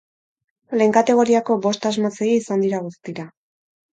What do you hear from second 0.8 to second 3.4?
kategoriako bost asmatzaile izan dira guztira.